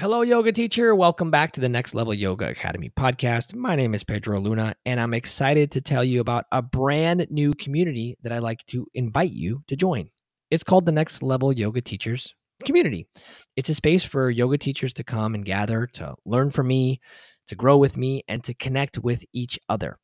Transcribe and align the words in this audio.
Hello, 0.00 0.22
yoga 0.22 0.52
teacher. 0.52 0.94
Welcome 0.94 1.32
back 1.32 1.50
to 1.52 1.60
the 1.60 1.68
Next 1.68 1.92
Level 1.92 2.14
Yoga 2.14 2.48
Academy 2.48 2.88
podcast. 2.88 3.52
My 3.56 3.74
name 3.74 3.94
is 3.94 4.04
Pedro 4.04 4.38
Luna, 4.38 4.76
and 4.86 5.00
I'm 5.00 5.12
excited 5.12 5.72
to 5.72 5.80
tell 5.80 6.04
you 6.04 6.20
about 6.20 6.44
a 6.52 6.62
brand 6.62 7.26
new 7.30 7.52
community 7.52 8.16
that 8.22 8.30
I'd 8.30 8.44
like 8.44 8.64
to 8.66 8.86
invite 8.94 9.32
you 9.32 9.64
to 9.66 9.74
join. 9.74 10.10
It's 10.52 10.62
called 10.62 10.86
the 10.86 10.92
Next 10.92 11.20
Level 11.20 11.52
Yoga 11.52 11.80
Teachers 11.80 12.32
Community. 12.64 13.08
It's 13.56 13.70
a 13.70 13.74
space 13.74 14.04
for 14.04 14.30
yoga 14.30 14.56
teachers 14.56 14.94
to 14.94 15.02
come 15.02 15.34
and 15.34 15.44
gather 15.44 15.88
to 15.94 16.14
learn 16.24 16.50
from 16.50 16.68
me, 16.68 17.00
to 17.48 17.56
grow 17.56 17.76
with 17.76 17.96
me, 17.96 18.22
and 18.28 18.44
to 18.44 18.54
connect 18.54 18.98
with 18.98 19.24
each 19.32 19.58
other. 19.68 19.98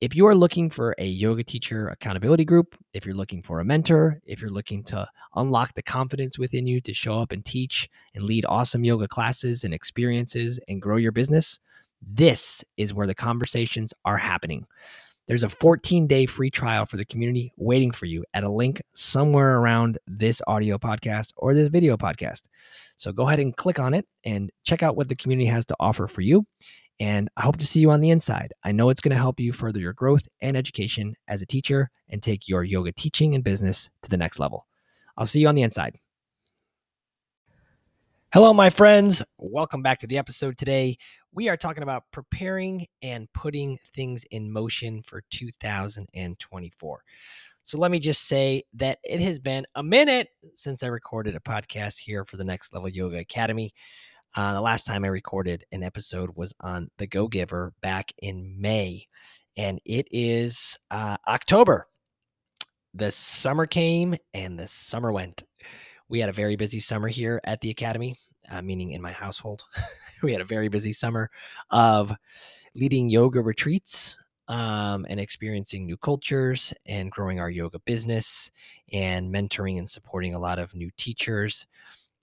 If 0.00 0.14
you 0.16 0.26
are 0.26 0.34
looking 0.34 0.70
for 0.70 0.94
a 0.96 1.04
yoga 1.04 1.44
teacher 1.44 1.88
accountability 1.88 2.46
group, 2.46 2.74
if 2.94 3.04
you're 3.04 3.14
looking 3.14 3.42
for 3.42 3.60
a 3.60 3.66
mentor, 3.66 4.18
if 4.24 4.40
you're 4.40 4.48
looking 4.48 4.82
to 4.84 5.06
unlock 5.36 5.74
the 5.74 5.82
confidence 5.82 6.38
within 6.38 6.66
you 6.66 6.80
to 6.80 6.94
show 6.94 7.20
up 7.20 7.32
and 7.32 7.44
teach 7.44 7.86
and 8.14 8.24
lead 8.24 8.46
awesome 8.48 8.82
yoga 8.82 9.06
classes 9.06 9.62
and 9.62 9.74
experiences 9.74 10.58
and 10.68 10.80
grow 10.80 10.96
your 10.96 11.12
business, 11.12 11.60
this 12.00 12.64
is 12.78 12.94
where 12.94 13.06
the 13.06 13.14
conversations 13.14 13.92
are 14.06 14.16
happening. 14.16 14.66
There's 15.26 15.42
a 15.42 15.50
14 15.50 16.06
day 16.06 16.24
free 16.24 16.50
trial 16.50 16.86
for 16.86 16.96
the 16.96 17.04
community 17.04 17.52
waiting 17.58 17.90
for 17.90 18.06
you 18.06 18.24
at 18.32 18.42
a 18.42 18.50
link 18.50 18.80
somewhere 18.94 19.58
around 19.58 19.98
this 20.06 20.40
audio 20.46 20.78
podcast 20.78 21.34
or 21.36 21.52
this 21.52 21.68
video 21.68 21.98
podcast. 21.98 22.48
So 22.96 23.12
go 23.12 23.28
ahead 23.28 23.38
and 23.38 23.54
click 23.54 23.78
on 23.78 23.92
it 23.92 24.08
and 24.24 24.50
check 24.64 24.82
out 24.82 24.96
what 24.96 25.10
the 25.10 25.14
community 25.14 25.50
has 25.50 25.66
to 25.66 25.76
offer 25.78 26.06
for 26.06 26.22
you. 26.22 26.46
And 27.00 27.30
I 27.38 27.42
hope 27.42 27.56
to 27.56 27.66
see 27.66 27.80
you 27.80 27.90
on 27.90 28.02
the 28.02 28.10
inside. 28.10 28.52
I 28.62 28.72
know 28.72 28.90
it's 28.90 29.00
going 29.00 29.10
to 29.12 29.16
help 29.16 29.40
you 29.40 29.54
further 29.54 29.80
your 29.80 29.94
growth 29.94 30.20
and 30.42 30.54
education 30.54 31.14
as 31.28 31.40
a 31.40 31.46
teacher 31.46 31.90
and 32.10 32.22
take 32.22 32.46
your 32.46 32.62
yoga 32.62 32.92
teaching 32.92 33.34
and 33.34 33.42
business 33.42 33.88
to 34.02 34.10
the 34.10 34.18
next 34.18 34.38
level. 34.38 34.66
I'll 35.16 35.24
see 35.24 35.40
you 35.40 35.48
on 35.48 35.54
the 35.54 35.62
inside. 35.62 35.98
Hello, 38.34 38.52
my 38.52 38.68
friends. 38.68 39.22
Welcome 39.38 39.82
back 39.82 39.98
to 40.00 40.06
the 40.06 40.18
episode 40.18 40.58
today. 40.58 40.98
We 41.32 41.48
are 41.48 41.56
talking 41.56 41.82
about 41.82 42.04
preparing 42.12 42.86
and 43.00 43.32
putting 43.32 43.78
things 43.94 44.24
in 44.30 44.52
motion 44.52 45.02
for 45.02 45.22
2024. 45.30 47.04
So 47.62 47.78
let 47.78 47.90
me 47.90 47.98
just 47.98 48.28
say 48.28 48.62
that 48.74 48.98
it 49.04 49.20
has 49.20 49.38
been 49.38 49.66
a 49.74 49.82
minute 49.82 50.28
since 50.54 50.82
I 50.82 50.88
recorded 50.88 51.34
a 51.34 51.40
podcast 51.40 51.98
here 51.98 52.26
for 52.26 52.36
the 52.36 52.44
Next 52.44 52.74
Level 52.74 52.90
Yoga 52.90 53.18
Academy. 53.18 53.72
Uh, 54.36 54.52
the 54.54 54.60
last 54.60 54.86
time 54.86 55.04
I 55.04 55.08
recorded 55.08 55.64
an 55.72 55.82
episode 55.82 56.30
was 56.36 56.54
on 56.60 56.88
The 56.98 57.08
Go 57.08 57.26
Giver 57.26 57.72
back 57.80 58.12
in 58.18 58.60
May, 58.60 59.06
and 59.56 59.80
it 59.84 60.06
is 60.12 60.78
uh, 60.90 61.16
October. 61.26 61.88
The 62.94 63.10
summer 63.10 63.66
came 63.66 64.14
and 64.32 64.56
the 64.56 64.68
summer 64.68 65.10
went. 65.10 65.42
We 66.08 66.20
had 66.20 66.28
a 66.28 66.32
very 66.32 66.54
busy 66.54 66.78
summer 66.78 67.08
here 67.08 67.40
at 67.42 67.60
the 67.60 67.70
Academy, 67.70 68.16
uh, 68.48 68.62
meaning 68.62 68.92
in 68.92 69.02
my 69.02 69.10
household. 69.12 69.64
we 70.22 70.32
had 70.32 70.40
a 70.40 70.44
very 70.44 70.68
busy 70.68 70.92
summer 70.92 71.28
of 71.70 72.12
leading 72.76 73.10
yoga 73.10 73.42
retreats 73.42 74.16
um, 74.46 75.06
and 75.08 75.18
experiencing 75.18 75.86
new 75.86 75.96
cultures 75.96 76.72
and 76.86 77.10
growing 77.10 77.40
our 77.40 77.50
yoga 77.50 77.80
business 77.80 78.52
and 78.92 79.34
mentoring 79.34 79.78
and 79.78 79.88
supporting 79.88 80.34
a 80.34 80.40
lot 80.40 80.60
of 80.60 80.74
new 80.74 80.90
teachers 80.96 81.66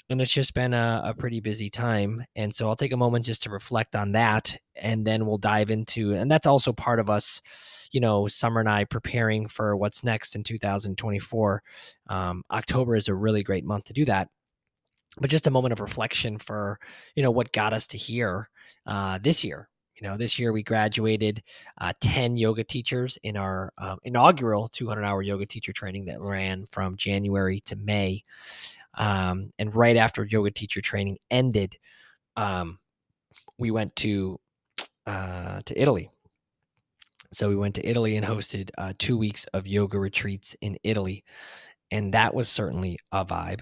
and 0.10 0.22
it's 0.22 0.32
just 0.32 0.54
been 0.54 0.74
a, 0.74 1.02
a, 1.06 1.14
pretty 1.14 1.40
busy 1.40 1.70
time. 1.70 2.24
And 2.36 2.54
so 2.54 2.68
i'll 2.68 2.76
take 2.76 2.94
a 2.94 2.98
moment 2.98 3.26
just 3.26 3.44
to 3.44 3.50
reflect 3.50 3.96
on 3.96 4.14
that 4.14 4.58
and 4.76 5.06
then 5.06 5.26
we'll 5.26 5.38
dive 5.38 5.72
into 5.72 6.14
and 6.14 6.30
that's 6.32 6.48
also 6.48 6.72
part 6.74 7.00
of 7.00 7.10
us 7.10 7.42
you 7.92 8.00
know 8.00 8.28
summer 8.28 8.60
and 8.60 8.70
i 8.70 8.84
preparing 8.84 9.48
for 9.48 9.76
what's 9.76 10.04
next 10.04 10.36
in 10.36 10.44
2024 10.44 11.64
um, 12.10 12.44
october 12.52 12.96
is 12.96 13.08
a 13.08 13.16
really 13.16 13.44
great 13.44 13.66
month 13.66 13.86
to 13.86 13.94
do 13.94 14.06
that. 14.06 14.30
But 15.20 15.32
just 15.32 15.48
a 15.48 15.52
moment 15.52 15.74
of 15.74 15.80
reflection 15.80 16.38
for 16.38 16.80
you 17.16 17.24
know 17.24 17.32
what 17.32 17.52
got 17.52 17.74
us 17.74 17.88
to 17.88 17.98
here 17.98 18.50
uh, 18.86 19.18
this 19.22 19.44
year. 19.44 19.70
You 19.96 20.08
know 20.08 20.16
this 20.16 20.38
year 20.38 20.54
we 20.54 20.62
graduated 20.62 21.42
uh, 21.82 21.94
10 22.02 22.38
yoga 22.38 22.64
teachers 22.64 23.18
in 23.24 23.36
our 23.36 23.74
uh, 23.80 23.96
inaugural 24.04 24.68
200 24.68 25.04
hour 25.04 25.24
yoga 25.24 25.48
teacher 25.48 25.74
training 25.74 26.06
that 26.06 26.22
ran 26.22 26.68
from 26.68 26.98
january 26.98 27.62
to 27.62 27.76
may 27.76 28.24
um, 28.98 29.52
and 29.58 29.74
right 29.76 29.96
after 29.96 30.26
yoga 30.26 30.52
teacher 30.52 30.82
training 30.82 31.18
ended, 31.32 31.78
um, 32.36 32.80
we 33.58 33.72
went 33.72 33.96
to 33.98 34.40
uh, 35.06 35.62
to 35.66 35.82
Italy. 35.82 36.10
So 37.32 37.50
we 37.50 37.56
went 37.56 37.76
to 37.76 37.88
Italy 37.88 38.16
and 38.16 38.26
hosted 38.26 38.72
uh, 38.78 38.94
two 38.98 39.18
weeks 39.18 39.46
of 39.54 39.68
yoga 39.68 40.00
retreats 40.00 40.56
in 40.62 40.78
Italy, 40.84 41.24
and 41.92 42.14
that 42.14 42.34
was 42.34 42.50
certainly 42.50 42.98
a 43.12 43.26
vibe. 43.26 43.62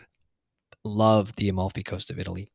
Love 0.84 1.36
the 1.36 1.50
Amalfi 1.50 1.84
Coast 1.84 2.10
of 2.10 2.20
Italy. 2.20 2.52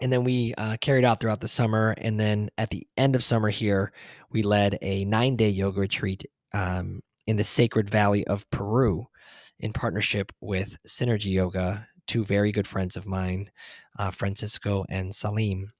And 0.00 0.12
then 0.12 0.24
we 0.24 0.54
uh, 0.56 0.78
carried 0.80 1.04
out 1.04 1.20
throughout 1.20 1.40
the 1.40 1.48
summer, 1.48 1.94
and 1.98 2.18
then 2.18 2.50
at 2.58 2.70
the 2.70 2.86
end 2.96 3.14
of 3.14 3.22
summer 3.22 3.50
here, 3.50 3.92
we 4.30 4.42
led 4.42 4.78
a 4.82 5.04
nine-day 5.04 5.50
yoga 5.50 5.80
retreat 5.80 6.24
um, 6.54 7.02
in 7.26 7.36
the 7.36 7.44
Sacred 7.44 7.88
Valley 7.88 8.26
of 8.26 8.50
Peru 8.50 9.06
in 9.62 9.72
partnership 9.72 10.32
with 10.40 10.76
Synergy 10.86 11.32
Yoga, 11.32 11.86
two 12.06 12.24
very 12.24 12.52
good 12.52 12.66
friends 12.66 12.96
of 12.96 13.06
mine, 13.06 13.50
uh, 13.98 14.10
Francisco 14.10 14.84
and 14.90 15.14
Salim, 15.14 15.72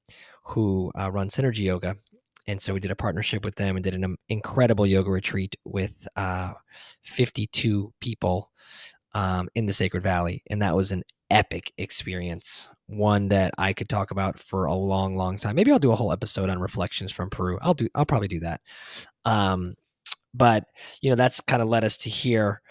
who 0.44 0.92
uh, 0.98 1.10
run 1.10 1.28
Synergy 1.28 1.64
Yoga. 1.64 1.96
And 2.46 2.60
so 2.60 2.74
we 2.74 2.80
did 2.80 2.90
a 2.90 2.96
partnership 2.96 3.44
with 3.44 3.56
them 3.56 3.76
and 3.76 3.84
did 3.84 3.94
an 3.94 4.16
incredible 4.28 4.86
yoga 4.86 5.10
retreat 5.10 5.56
with 5.64 6.08
uh, 6.16 6.54
52 7.02 7.92
people 8.00 8.50
um, 9.14 9.48
in 9.54 9.66
the 9.66 9.72
Sacred 9.72 10.02
Valley. 10.02 10.42
And 10.48 10.62
that 10.62 10.74
was 10.74 10.90
an 10.90 11.02
epic 11.30 11.72
experience, 11.78 12.68
one 12.86 13.28
that 13.28 13.54
I 13.58 13.72
could 13.72 13.88
talk 13.88 14.10
about 14.10 14.38
for 14.38 14.64
a 14.64 14.74
long, 14.74 15.16
long 15.16 15.36
time. 15.36 15.54
Maybe 15.54 15.70
I'll 15.70 15.78
do 15.78 15.92
a 15.92 15.96
whole 15.96 16.12
episode 16.12 16.50
on 16.50 16.58
reflections 16.58 17.12
from 17.12 17.30
Peru. 17.30 17.58
I'll 17.62 17.74
do, 17.74 17.88
I'll 17.94 18.06
probably 18.06 18.28
do 18.28 18.40
that. 18.40 18.60
Um, 19.24 19.74
but 20.34 20.64
you 21.00 21.10
know 21.10 21.16
that's 21.16 21.40
kind 21.40 21.62
of 21.62 21.68
led 21.68 21.84
us 21.84 21.96
to 21.98 22.10
here 22.10 22.62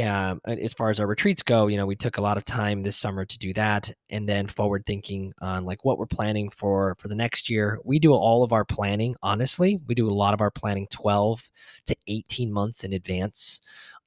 um, 0.00 0.40
as 0.46 0.72
far 0.72 0.88
as 0.88 0.98
our 1.00 1.06
retreats 1.06 1.42
go, 1.42 1.66
you 1.66 1.76
know, 1.76 1.84
we 1.84 1.96
took 1.96 2.16
a 2.16 2.22
lot 2.22 2.38
of 2.38 2.44
time 2.44 2.82
this 2.82 2.96
summer 2.96 3.24
to 3.26 3.38
do 3.38 3.52
that, 3.52 3.92
and 4.08 4.26
then 4.26 4.46
forward 4.46 4.84
thinking 4.86 5.32
on 5.40 5.64
like 5.64 5.84
what 5.84 5.98
we're 5.98 6.06
planning 6.06 6.48
for 6.48 6.96
for 6.98 7.08
the 7.08 7.14
next 7.14 7.50
year. 7.50 7.78
We 7.84 7.98
do 7.98 8.12
all 8.12 8.42
of 8.42 8.52
our 8.52 8.64
planning. 8.64 9.16
Honestly, 9.22 9.80
we 9.86 9.94
do 9.94 10.08
a 10.08 10.14
lot 10.14 10.32
of 10.32 10.40
our 10.40 10.50
planning 10.50 10.86
twelve 10.90 11.50
to 11.86 11.96
eighteen 12.06 12.52
months 12.52 12.84
in 12.84 12.94
advance 12.94 13.60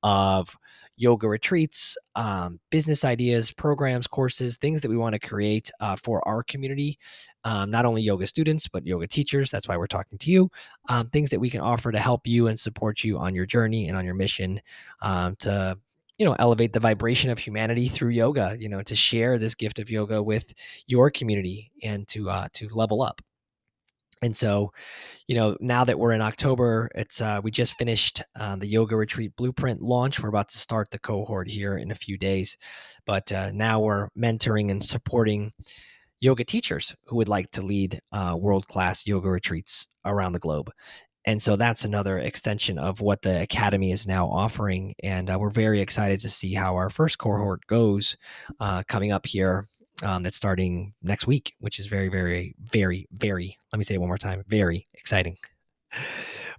of 0.06 0.56
yoga 0.98 1.28
retreats, 1.28 1.98
um, 2.16 2.60
business 2.70 3.04
ideas, 3.04 3.52
programs, 3.52 4.06
courses, 4.06 4.56
things 4.56 4.82
that 4.82 4.90
we 4.90 4.96
want 4.96 5.14
to 5.14 5.20
create 5.20 5.72
uh, 5.82 5.96
for 6.02 6.26
our 6.28 6.44
community, 6.44 6.98
um, 7.44 7.72
not 7.72 7.86
only 7.86 8.04
yoga 8.04 8.28
students, 8.28 8.68
but 8.68 8.86
yoga 8.86 9.08
teachers. 9.08 9.50
That's 9.50 9.68
why 9.68 9.78
we're 9.78 9.88
talking 9.88 10.20
to 10.20 10.32
you. 10.32 10.50
Um, 10.88 11.10
things 11.10 11.32
that 11.32 11.40
we 11.40 11.50
can 11.50 11.60
offer 11.60 11.92
to 11.92 12.00
help 12.00 12.28
you 12.28 12.48
and 12.48 12.58
support 12.58 13.04
you 13.04 13.18
on 13.18 13.34
your 13.34 13.48
journey 13.48 13.90
and 13.90 13.98
on 13.98 14.06
your 14.06 14.14
mission 14.14 14.62
um, 15.02 15.36
to 15.38 15.78
you 16.20 16.26
know 16.26 16.36
elevate 16.40 16.72
the 16.72 16.80
vibration 16.80 17.30
of 17.30 17.40
humanity 17.40 17.90
through 17.90 18.12
yoga 18.12 18.56
you 18.58 18.70
know 18.70 18.82
to 18.82 18.96
share 18.96 19.38
this 19.38 19.54
gift 19.54 19.80
of 19.80 19.90
yoga 19.90 20.24
with 20.24 20.54
your 20.88 21.10
community 21.10 21.72
and 21.84 22.08
to 22.08 22.30
uh, 22.30 22.48
to 22.54 22.70
level 22.70 23.02
up 23.02 23.22
and 24.22 24.36
so 24.36 24.72
you 25.28 25.36
know 25.36 25.58
now 25.60 25.84
that 25.84 26.00
we're 26.00 26.14
in 26.14 26.22
october 26.22 26.90
it's 26.96 27.22
uh, 27.22 27.40
we 27.44 27.52
just 27.52 27.78
finished 27.78 28.22
uh, 28.40 28.56
the 28.56 28.68
yoga 28.68 28.96
retreat 28.96 29.36
blueprint 29.36 29.82
launch. 29.82 30.22
We're 30.22 30.30
about 30.30 30.50
to 30.50 30.58
start 30.58 30.90
the 30.92 31.00
cohort 31.00 31.50
here 31.50 31.78
in 31.78 31.92
a 31.92 31.96
few 31.96 32.18
days 32.18 32.58
but 33.06 33.32
uh, 33.32 33.52
now 33.54 33.80
we're 33.80 34.10
mentoring 34.18 34.72
and 34.72 34.84
supporting 34.84 35.54
yoga 36.20 36.44
teachers 36.44 36.96
who 37.06 37.18
would 37.18 37.30
like 37.30 37.52
to 37.52 37.62
lead 37.62 38.00
uh, 38.12 38.36
world-class 38.40 39.06
yoga 39.06 39.30
retreats 39.30 39.88
around 40.06 40.34
the 40.34 40.40
globe. 40.40 40.72
And 41.28 41.42
so 41.42 41.56
that's 41.56 41.86
another 41.86 42.20
extension 42.20 42.78
of 42.78 43.02
what 43.02 43.22
the 43.24 43.42
academy 43.42 43.92
is 43.92 44.06
now 44.06 44.28
offering 44.28 44.94
and 45.04 45.30
uh, 45.30 45.38
we're 45.40 45.50
very 45.50 45.82
excited 45.82 46.20
to 46.22 46.30
see 46.30 46.54
how 46.54 46.76
our 46.76 46.90
first 46.90 47.18
cohort 47.18 47.66
goes 47.68 48.16
uh, 48.60 48.84
coming 48.88 49.12
up 49.12 49.26
here 49.26 49.68
um, 50.04 50.24
that's 50.24 50.38
starting 50.38 50.94
next 51.02 51.28
week, 51.28 51.56
which 51.60 51.80
is 51.80 51.86
very, 51.86 52.10
very, 52.10 52.56
very, 52.60 53.08
very, 53.12 53.58
let 53.72 53.78
me 53.78 53.84
say 53.84 53.96
it 53.96 54.00
one 54.00 54.10
more 54.10 54.18
time, 54.18 54.44
very 54.48 54.88
exciting. 54.94 55.38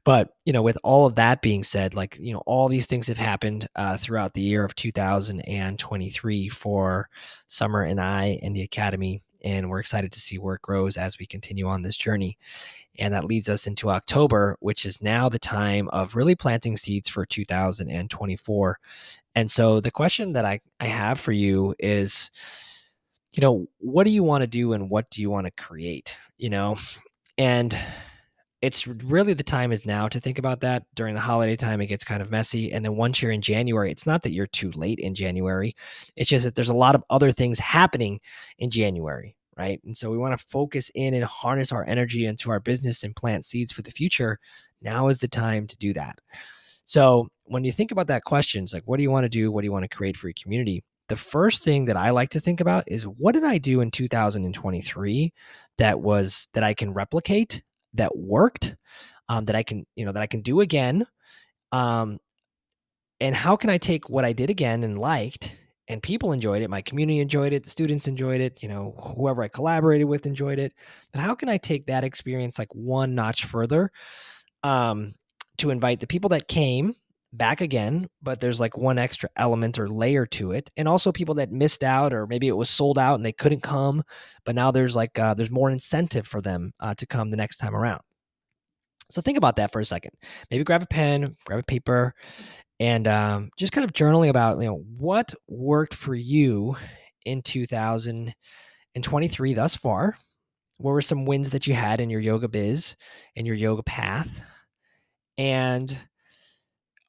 But, 0.04 0.34
you 0.44 0.52
know, 0.52 0.62
with 0.62 0.78
all 0.84 1.04
of 1.06 1.16
that 1.16 1.42
being 1.42 1.64
said, 1.64 1.94
like, 1.94 2.16
you 2.18 2.32
know, 2.32 2.42
all 2.46 2.68
these 2.68 2.86
things 2.86 3.08
have 3.08 3.18
happened 3.18 3.68
uh, 3.74 3.96
throughout 3.96 4.34
the 4.34 4.40
year 4.40 4.64
of 4.64 4.74
2023 4.76 6.48
for 6.48 7.08
Summer 7.46 7.82
and 7.82 8.00
I 8.00 8.38
and 8.42 8.54
the 8.54 8.62
Academy. 8.62 9.22
And 9.44 9.68
we're 9.68 9.80
excited 9.80 10.12
to 10.12 10.20
see 10.20 10.38
where 10.38 10.54
it 10.54 10.62
grows 10.62 10.96
as 10.96 11.18
we 11.18 11.26
continue 11.26 11.66
on 11.66 11.82
this 11.82 11.96
journey. 11.96 12.38
And 12.98 13.12
that 13.12 13.24
leads 13.24 13.48
us 13.48 13.66
into 13.66 13.90
October, 13.90 14.56
which 14.60 14.86
is 14.86 15.02
now 15.02 15.28
the 15.28 15.38
time 15.38 15.88
of 15.88 16.14
really 16.14 16.34
planting 16.34 16.76
seeds 16.76 17.08
for 17.08 17.26
2024. 17.26 18.78
And 19.34 19.50
so 19.50 19.80
the 19.80 19.90
question 19.90 20.32
that 20.32 20.44
I, 20.44 20.60
I 20.80 20.86
have 20.86 21.20
for 21.20 21.32
you 21.32 21.74
is, 21.78 22.30
you 23.36 23.42
know, 23.42 23.66
what 23.78 24.04
do 24.04 24.10
you 24.10 24.22
want 24.22 24.40
to 24.40 24.46
do 24.46 24.72
and 24.72 24.88
what 24.88 25.10
do 25.10 25.20
you 25.20 25.28
want 25.28 25.46
to 25.46 25.62
create? 25.62 26.16
You 26.38 26.48
know, 26.48 26.76
and 27.36 27.78
it's 28.62 28.86
really 28.86 29.34
the 29.34 29.42
time 29.42 29.72
is 29.72 29.84
now 29.84 30.08
to 30.08 30.18
think 30.18 30.38
about 30.38 30.60
that. 30.60 30.84
During 30.94 31.14
the 31.14 31.20
holiday 31.20 31.54
time, 31.54 31.82
it 31.82 31.86
gets 31.86 32.02
kind 32.02 32.22
of 32.22 32.30
messy. 32.30 32.72
And 32.72 32.82
then 32.82 32.96
once 32.96 33.20
you're 33.20 33.30
in 33.30 33.42
January, 33.42 33.92
it's 33.92 34.06
not 34.06 34.22
that 34.22 34.32
you're 34.32 34.46
too 34.46 34.70
late 34.70 34.98
in 34.98 35.14
January. 35.14 35.76
It's 36.16 36.30
just 36.30 36.46
that 36.46 36.54
there's 36.54 36.70
a 36.70 36.74
lot 36.74 36.94
of 36.94 37.04
other 37.10 37.30
things 37.30 37.58
happening 37.58 38.20
in 38.58 38.70
January, 38.70 39.36
right? 39.58 39.82
And 39.84 39.94
so 39.94 40.10
we 40.10 40.16
want 40.16 40.38
to 40.38 40.46
focus 40.46 40.90
in 40.94 41.12
and 41.12 41.24
harness 41.24 41.72
our 41.72 41.84
energy 41.86 42.24
into 42.24 42.50
our 42.50 42.58
business 42.58 43.04
and 43.04 43.14
plant 43.14 43.44
seeds 43.44 43.70
for 43.70 43.82
the 43.82 43.90
future. 43.90 44.38
Now 44.80 45.08
is 45.08 45.18
the 45.18 45.28
time 45.28 45.66
to 45.66 45.76
do 45.76 45.92
that. 45.92 46.22
So 46.86 47.28
when 47.44 47.64
you 47.64 47.72
think 47.72 47.92
about 47.92 48.06
that 48.06 48.24
question, 48.24 48.64
it's 48.64 48.72
like, 48.72 48.84
what 48.86 48.96
do 48.96 49.02
you 49.02 49.10
want 49.10 49.24
to 49.24 49.28
do? 49.28 49.52
What 49.52 49.60
do 49.60 49.66
you 49.66 49.72
want 49.72 49.84
to 49.88 49.94
create 49.94 50.16
for 50.16 50.28
your 50.28 50.34
community? 50.42 50.82
The 51.08 51.16
first 51.16 51.62
thing 51.62 51.86
that 51.86 51.96
I 51.96 52.10
like 52.10 52.30
to 52.30 52.40
think 52.40 52.60
about 52.60 52.84
is 52.86 53.04
what 53.04 53.32
did 53.32 53.44
I 53.44 53.58
do 53.58 53.80
in 53.80 53.90
2023 53.90 55.32
that 55.78 56.00
was 56.00 56.48
that 56.54 56.64
I 56.64 56.74
can 56.74 56.92
replicate, 56.92 57.62
that 57.94 58.16
worked, 58.16 58.74
um, 59.28 59.44
that 59.46 59.56
I 59.56 59.62
can, 59.62 59.86
you 59.94 60.04
know, 60.04 60.12
that 60.12 60.22
I 60.22 60.26
can 60.26 60.42
do 60.42 60.60
again. 60.60 61.06
Um, 61.72 62.18
and 63.20 63.34
how 63.34 63.56
can 63.56 63.70
I 63.70 63.78
take 63.78 64.10
what 64.10 64.24
I 64.24 64.32
did 64.32 64.50
again 64.50 64.84
and 64.84 64.98
liked 64.98 65.56
and 65.88 66.02
people 66.02 66.32
enjoyed 66.32 66.62
it, 66.62 66.70
my 66.70 66.82
community 66.82 67.20
enjoyed 67.20 67.52
it, 67.52 67.64
the 67.64 67.70
students 67.70 68.08
enjoyed 68.08 68.40
it, 68.40 68.62
you 68.62 68.68
know, 68.68 68.94
whoever 69.16 69.42
I 69.42 69.48
collaborated 69.48 70.08
with 70.08 70.26
enjoyed 70.26 70.58
it. 70.58 70.72
But 71.12 71.20
how 71.20 71.34
can 71.34 71.48
I 71.48 71.58
take 71.58 71.86
that 71.86 72.04
experience 72.04 72.58
like 72.58 72.74
one 72.74 73.14
notch 73.14 73.44
further 73.44 73.92
um, 74.64 75.14
to 75.58 75.70
invite 75.70 76.00
the 76.00 76.06
people 76.06 76.30
that 76.30 76.48
came 76.48 76.94
back 77.36 77.60
again, 77.60 78.08
but 78.22 78.40
there's 78.40 78.60
like 78.60 78.76
one 78.76 78.98
extra 78.98 79.28
element 79.36 79.78
or 79.78 79.88
layer 79.88 80.26
to 80.26 80.52
it, 80.52 80.70
and 80.76 80.88
also 80.88 81.12
people 81.12 81.34
that 81.36 81.52
missed 81.52 81.84
out 81.84 82.12
or 82.12 82.26
maybe 82.26 82.48
it 82.48 82.56
was 82.56 82.70
sold 82.70 82.98
out 82.98 83.16
and 83.16 83.24
they 83.24 83.32
couldn't 83.32 83.62
come, 83.62 84.02
but 84.44 84.54
now 84.54 84.70
there's 84.70 84.96
like 84.96 85.18
uh, 85.18 85.34
there's 85.34 85.50
more 85.50 85.70
incentive 85.70 86.26
for 86.26 86.40
them 86.40 86.72
uh, 86.80 86.94
to 86.94 87.06
come 87.06 87.30
the 87.30 87.36
next 87.36 87.58
time 87.58 87.74
around. 87.74 88.00
So 89.10 89.22
think 89.22 89.38
about 89.38 89.56
that 89.56 89.72
for 89.72 89.80
a 89.80 89.84
second. 89.84 90.12
Maybe 90.50 90.64
grab 90.64 90.82
a 90.82 90.86
pen, 90.86 91.36
grab 91.44 91.60
a 91.60 91.62
paper, 91.62 92.14
and 92.80 93.06
um, 93.06 93.50
just 93.56 93.72
kind 93.72 93.84
of 93.84 93.92
journaling 93.92 94.28
about 94.28 94.58
you 94.58 94.66
know 94.66 94.82
what 94.96 95.34
worked 95.48 95.94
for 95.94 96.14
you 96.14 96.76
in 97.24 97.42
2023 97.42 99.54
thus 99.54 99.76
far. 99.76 100.16
What 100.78 100.92
were 100.92 101.02
some 101.02 101.24
wins 101.24 101.50
that 101.50 101.66
you 101.66 101.74
had 101.74 102.00
in 102.00 102.10
your 102.10 102.20
yoga 102.20 102.48
biz 102.48 102.96
and 103.34 103.46
your 103.46 103.56
yoga 103.56 103.82
path? 103.82 104.40
And 105.38 105.98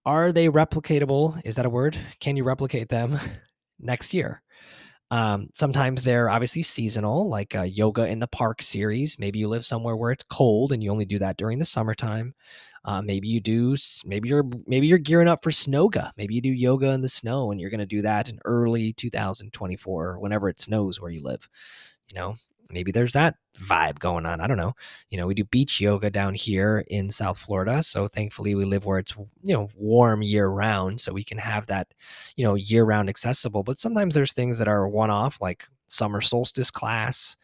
are 0.07 0.31
they 0.31 0.47
replicatable? 0.47 1.39
Is 1.43 1.57
that 1.57 1.65
a 1.65 1.69
word? 1.69 1.99
Can 2.21 2.37
you 2.37 2.45
replicate 2.45 2.87
them 2.87 3.19
next 3.79 4.13
year? 4.13 4.41
Um, 5.11 5.49
sometimes 5.53 6.03
they're 6.03 6.29
obviously 6.29 6.63
seasonal, 6.63 7.29
like 7.29 7.55
a 7.55 7.65
yoga 7.65 8.07
in 8.07 8.19
the 8.19 8.27
park 8.27 8.61
series. 8.61 9.19
Maybe 9.19 9.39
you 9.39 9.49
live 9.49 9.65
somewhere 9.65 9.97
where 9.97 10.11
it's 10.11 10.23
cold 10.23 10.71
and 10.71 10.81
you 10.81 10.91
only 10.91 11.03
do 11.03 11.19
that 11.19 11.35
during 11.35 11.59
the 11.59 11.65
summertime. 11.65 12.33
Uh, 12.85 13.01
maybe 13.01 13.27
you 13.27 13.41
do. 13.41 13.75
Maybe 14.05 14.29
you're 14.29 14.45
maybe 14.65 14.87
you're 14.87 14.97
gearing 14.97 15.27
up 15.27 15.43
for 15.43 15.51
snowga. 15.51 16.11
Maybe 16.17 16.35
you 16.35 16.41
do 16.41 16.53
yoga 16.53 16.91
in 16.91 17.01
the 17.01 17.09
snow, 17.09 17.51
and 17.51 17.59
you're 17.59 17.69
going 17.69 17.81
to 17.81 17.85
do 17.85 18.01
that 18.01 18.29
in 18.29 18.39
early 18.45 18.93
2024, 18.93 20.19
whenever 20.19 20.47
it 20.47 20.59
snows 20.59 21.01
where 21.01 21.11
you 21.11 21.21
live. 21.21 21.49
You 22.07 22.15
know, 22.15 22.35
maybe 22.71 22.91
there's 22.91 23.13
that 23.13 23.35
vibe 23.59 23.99
going 23.99 24.25
on. 24.25 24.39
I 24.39 24.47
don't 24.47 24.57
know. 24.57 24.73
You 25.09 25.17
know, 25.17 25.27
we 25.27 25.33
do 25.33 25.43
beach 25.43 25.81
yoga 25.81 26.09
down 26.09 26.33
here 26.33 26.83
in 26.87 27.09
South 27.09 27.37
Florida. 27.37 27.81
So 27.81 28.07
thankfully 28.07 28.55
we 28.55 28.65
live 28.65 28.85
where 28.85 28.99
it's, 28.99 29.15
you 29.43 29.53
know, 29.53 29.67
warm 29.75 30.21
year 30.21 30.47
round. 30.47 31.01
So 31.01 31.11
we 31.11 31.23
can 31.23 31.37
have 31.37 31.67
that, 31.67 31.87
you 32.35 32.43
know, 32.43 32.55
year 32.55 32.83
round 32.83 33.09
accessible. 33.09 33.63
But 33.63 33.79
sometimes 33.79 34.15
there's 34.15 34.33
things 34.33 34.59
that 34.59 34.67
are 34.67 34.87
one 34.87 35.09
off, 35.09 35.39
like 35.41 35.67
summer 35.87 36.21
solstice 36.21 36.69
class, 36.71 37.37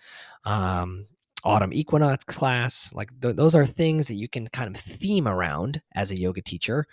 um, 0.45 1.05
autumn 1.43 1.73
equinox 1.73 2.23
class. 2.23 2.93
Like 2.93 3.09
th- 3.21 3.35
those 3.35 3.55
are 3.55 3.65
things 3.65 4.07
that 4.07 4.15
you 4.15 4.27
can 4.27 4.47
kind 4.47 4.73
of 4.73 4.81
theme 4.81 5.27
around 5.27 5.81
as 5.95 6.11
a 6.11 6.19
yoga 6.19 6.41
teacher. 6.41 6.85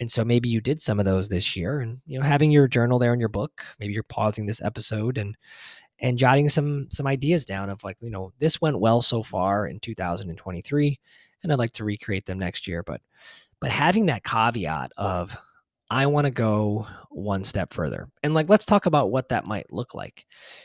And 0.00 0.10
so 0.10 0.24
maybe 0.24 0.48
you 0.48 0.60
did 0.60 0.80
some 0.80 1.00
of 1.00 1.04
those 1.04 1.28
this 1.28 1.56
year 1.56 1.80
and, 1.80 2.00
you 2.06 2.18
know, 2.18 2.24
having 2.24 2.52
your 2.52 2.68
journal 2.68 3.00
there 3.00 3.12
in 3.12 3.18
your 3.18 3.28
book, 3.28 3.64
maybe 3.80 3.92
you're 3.92 4.04
pausing 4.04 4.46
this 4.46 4.62
episode 4.62 5.18
and, 5.18 5.36
and 6.00 6.18
jotting 6.18 6.48
some 6.48 6.88
some 6.90 7.06
ideas 7.06 7.44
down 7.44 7.70
of 7.70 7.82
like 7.84 7.96
you 8.00 8.10
know 8.10 8.32
this 8.38 8.60
went 8.60 8.78
well 8.78 9.00
so 9.00 9.22
far 9.22 9.66
in 9.66 9.80
2023 9.80 10.98
and 11.42 11.52
i'd 11.52 11.58
like 11.58 11.72
to 11.72 11.84
recreate 11.84 12.26
them 12.26 12.38
next 12.38 12.66
year 12.66 12.82
but 12.82 13.00
but 13.60 13.70
having 13.70 14.06
that 14.06 14.24
caveat 14.24 14.92
of 14.96 15.36
i 15.90 16.06
want 16.06 16.26
to 16.26 16.30
go 16.30 16.86
one 17.10 17.42
step 17.42 17.72
further 17.72 18.08
and 18.22 18.34
like 18.34 18.48
let's 18.48 18.64
talk 18.64 18.86
about 18.86 19.10
what 19.10 19.28
that 19.28 19.44
might 19.44 19.72
look 19.72 19.94
like. 19.94 20.24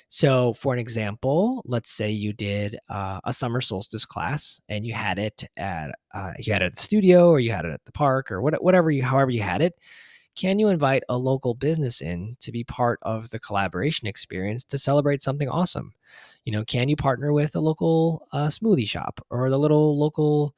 So 0.09 0.53
for 0.53 0.71
an 0.73 0.79
example 0.79 1.63
let's 1.65 1.89
say 1.89 2.11
you 2.11 2.31
did 2.31 2.77
uh, 2.89 3.19
a 3.23 3.33
summer 3.33 3.59
solstice 3.59 4.05
class 4.05 4.61
and 4.69 4.85
you 4.85 4.93
had 4.93 5.17
it 5.17 5.45
at 5.57 5.91
uh, 6.13 6.33
you 6.37 6.53
had 6.53 6.61
it 6.61 6.65
at 6.65 6.75
the 6.75 6.81
studio 6.81 7.29
or 7.29 7.39
you 7.39 7.51
had 7.51 7.65
it 7.65 7.71
at 7.71 7.83
the 7.85 7.91
park 7.91 8.31
or 8.31 8.41
what, 8.41 8.61
whatever 8.63 8.91
you 8.91 9.03
however 9.03 9.31
you 9.31 9.41
had 9.41 9.61
it 9.61 9.73
can 10.35 10.59
you 10.59 10.67
invite 10.67 11.03
a 11.09 11.17
local 11.17 11.53
business 11.53 12.01
in 12.01 12.37
to 12.39 12.51
be 12.51 12.63
part 12.63 12.99
of 13.03 13.29
the 13.29 13.39
collaboration 13.39 14.07
experience 14.07 14.63
to 14.65 14.77
celebrate 14.77 15.21
something 15.21 15.49
awesome? 15.49 15.93
You 16.43 16.51
know, 16.51 16.65
can 16.65 16.89
you 16.89 16.95
partner 16.95 17.31
with 17.31 17.55
a 17.55 17.59
local 17.59 18.27
uh, 18.31 18.47
smoothie 18.47 18.87
shop 18.87 19.25
or 19.29 19.49
the 19.49 19.59
little 19.59 19.97
local 19.97 20.55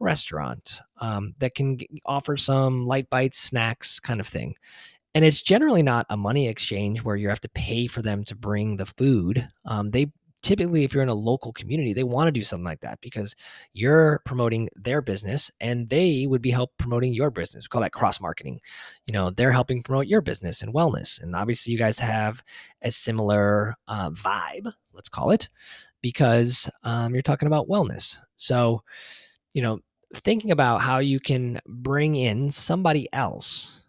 restaurant 0.00 0.80
um, 1.00 1.34
that 1.38 1.54
can 1.54 1.78
offer 2.06 2.36
some 2.36 2.86
light 2.86 3.10
bites, 3.10 3.38
snacks, 3.38 4.00
kind 4.00 4.20
of 4.20 4.26
thing? 4.26 4.54
And 5.14 5.24
it's 5.24 5.42
generally 5.42 5.82
not 5.82 6.06
a 6.10 6.16
money 6.16 6.48
exchange 6.48 7.02
where 7.02 7.16
you 7.16 7.28
have 7.28 7.40
to 7.40 7.48
pay 7.48 7.86
for 7.86 8.02
them 8.02 8.24
to 8.24 8.34
bring 8.34 8.76
the 8.76 8.86
food. 8.86 9.48
Um, 9.64 9.90
they 9.90 10.12
typically 10.42 10.84
if 10.84 10.92
you're 10.92 11.02
in 11.02 11.08
a 11.08 11.14
local 11.14 11.52
community 11.52 11.92
they 11.92 12.04
want 12.04 12.28
to 12.28 12.32
do 12.32 12.42
something 12.42 12.64
like 12.64 12.80
that 12.80 13.00
because 13.00 13.34
you're 13.72 14.20
promoting 14.24 14.68
their 14.76 15.02
business 15.02 15.50
and 15.60 15.88
they 15.88 16.26
would 16.26 16.42
be 16.42 16.50
help 16.50 16.70
promoting 16.78 17.12
your 17.12 17.30
business. 17.30 17.64
We 17.64 17.68
call 17.68 17.82
that 17.82 17.92
cross 17.92 18.20
marketing. 18.20 18.60
You 19.06 19.12
know 19.12 19.30
they're 19.30 19.52
helping 19.52 19.82
promote 19.82 20.06
your 20.06 20.20
business 20.20 20.62
and 20.62 20.74
wellness 20.74 21.20
and 21.22 21.34
obviously 21.34 21.72
you 21.72 21.78
guys 21.78 21.98
have 21.98 22.42
a 22.82 22.90
similar 22.90 23.74
uh, 23.88 24.10
vibe 24.10 24.72
let's 24.92 25.08
call 25.08 25.30
it 25.30 25.48
because 26.02 26.68
um, 26.82 27.14
you're 27.14 27.22
talking 27.22 27.46
about 27.46 27.68
wellness. 27.68 28.18
So 28.36 28.82
you 29.54 29.62
know 29.62 29.80
thinking 30.14 30.50
about 30.50 30.80
how 30.80 30.98
you 30.98 31.20
can 31.20 31.60
bring 31.66 32.16
in 32.16 32.50
somebody 32.50 33.08
else 33.12 33.84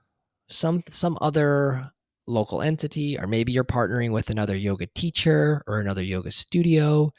some 0.50 0.84
some 0.90 1.18
other 1.22 1.92
local 2.30 2.62
entity, 2.62 3.18
or 3.18 3.28
maybe 3.28 3.52
you're 3.52 3.64
partnering 3.64 4.12
with 4.12 4.30
another 4.30 4.56
yoga 4.56 4.86
teacher 4.88 5.64
or 5.68 5.80
another 5.80 6.04
yoga 6.04 6.32
studio 6.32 7.12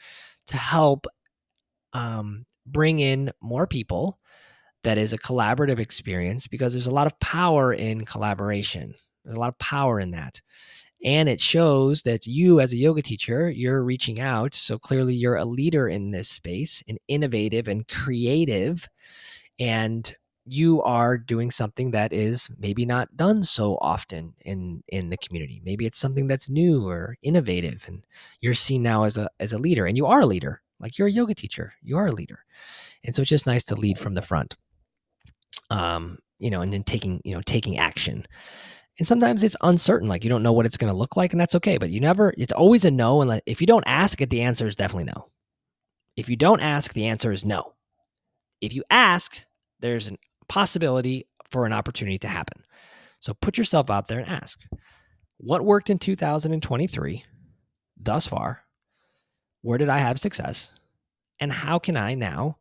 to 0.47 0.57
help 0.57 1.05
um, 1.93 2.45
bring 2.65 2.99
in 2.99 3.31
more 3.41 3.67
people 3.67 4.17
that 4.83 4.97
is 4.97 5.13
a 5.13 5.17
collaborative 5.17 5.79
experience 5.79 6.47
because 6.47 6.73
there's 6.73 6.87
a 6.87 6.91
lot 6.91 7.07
of 7.07 7.19
power 7.19 7.73
in 7.73 8.05
collaboration. 8.05 8.95
There's 9.23 9.37
a 9.37 9.39
lot 9.39 9.49
of 9.49 9.59
power 9.59 9.99
in 9.99 10.11
that. 10.11 10.41
And 11.03 11.27
it 11.27 11.41
shows 11.41 12.03
that 12.03 12.27
you, 12.27 12.59
as 12.59 12.73
a 12.73 12.77
yoga 12.77 13.01
teacher, 13.01 13.49
you're 13.49 13.83
reaching 13.83 14.19
out. 14.19 14.53
So 14.53 14.77
clearly, 14.77 15.15
you're 15.15 15.35
a 15.35 15.45
leader 15.45 15.87
in 15.87 16.11
this 16.11 16.29
space, 16.29 16.83
and 16.87 16.99
innovative 17.07 17.67
and 17.67 17.87
creative. 17.87 18.87
And 19.59 20.15
you 20.45 20.81
are 20.81 21.17
doing 21.17 21.51
something 21.51 21.91
that 21.91 22.11
is 22.11 22.49
maybe 22.57 22.85
not 22.85 23.15
done 23.15 23.43
so 23.43 23.77
often 23.79 24.33
in 24.43 24.83
in 24.87 25.09
the 25.09 25.17
community. 25.17 25.61
Maybe 25.63 25.85
it's 25.85 25.99
something 25.99 26.27
that's 26.27 26.49
new 26.49 26.87
or 26.87 27.15
innovative 27.21 27.85
and 27.87 28.03
you're 28.41 28.55
seen 28.55 28.81
now 28.81 29.03
as 29.03 29.17
a 29.17 29.29
as 29.39 29.53
a 29.53 29.59
leader 29.59 29.85
and 29.85 29.95
you 29.95 30.07
are 30.07 30.21
a 30.21 30.25
leader. 30.25 30.61
Like 30.79 30.97
you're 30.97 31.07
a 31.07 31.11
yoga 31.11 31.35
teacher. 31.35 31.73
You 31.83 31.97
are 31.97 32.07
a 32.07 32.11
leader. 32.11 32.43
And 33.03 33.13
so 33.13 33.21
it's 33.21 33.29
just 33.29 33.45
nice 33.47 33.63
to 33.65 33.75
lead 33.75 33.99
from 33.99 34.15
the 34.15 34.21
front 34.21 34.55
um 35.69 36.17
you 36.39 36.49
know 36.49 36.61
and 36.61 36.73
then 36.73 36.83
taking 36.83 37.21
you 37.23 37.35
know 37.35 37.41
taking 37.43 37.77
action. 37.77 38.25
And 38.97 39.07
sometimes 39.07 39.43
it's 39.43 39.55
uncertain 39.61 40.09
like 40.09 40.23
you 40.23 40.29
don't 40.29 40.43
know 40.43 40.53
what 40.53 40.65
it's 40.65 40.77
going 40.77 40.91
to 40.91 40.97
look 40.97 41.15
like 41.15 41.33
and 41.33 41.41
that's 41.41 41.55
okay 41.55 41.77
but 41.77 41.91
you 41.91 41.99
never 41.99 42.33
it's 42.37 42.51
always 42.51 42.83
a 42.85 42.91
no 42.91 43.21
and 43.21 43.41
if 43.45 43.61
you 43.61 43.67
don't 43.67 43.85
ask 43.87 44.21
it 44.21 44.29
the 44.29 44.41
answer 44.41 44.67
is 44.67 44.75
definitely 44.75 45.11
no. 45.15 45.29
If 46.17 46.29
you 46.29 46.35
don't 46.35 46.59
ask 46.61 46.93
the 46.93 47.05
answer 47.05 47.31
is 47.31 47.45
no. 47.45 47.73
If 48.59 48.73
you 48.73 48.83
ask 48.89 49.39
there's 49.79 50.07
an 50.07 50.17
possibility 50.51 51.25
for 51.49 51.65
an 51.65 51.71
opportunity 51.71 52.17
to 52.17 52.27
happen. 52.27 52.61
So 53.21 53.33
put 53.33 53.57
yourself 53.57 53.89
out 53.89 54.07
there 54.07 54.19
and 54.19 54.27
ask 54.27 54.59
what 55.37 55.63
worked 55.63 55.89
in 55.89 55.97
2023 55.97 57.23
thus 57.95 58.27
far? 58.27 58.61
Where 59.61 59.77
did 59.77 59.87
I 59.87 59.99
have 59.99 60.19
success? 60.19 60.71
And 61.39 61.53
how 61.53 61.79
can 61.79 61.95
I 61.95 62.15
now 62.15 62.57